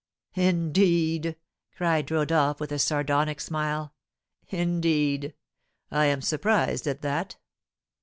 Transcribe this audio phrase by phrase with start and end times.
[0.33, 1.35] "Indeed!"
[1.75, 3.93] cried Rodolph, with a sardonic smile.
[4.47, 5.35] "Indeed!
[5.91, 7.37] I am surprised at that!